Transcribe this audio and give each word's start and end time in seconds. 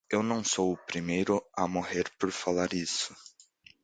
Eu 0.11 0.23
não 0.23 0.43
sou 0.43 0.73
o 0.73 0.77
primeiro 0.77 1.39
a 1.55 1.67
morrer 1.67 2.05
por 2.17 2.31
falar 2.31 2.73
isso. 2.73 3.15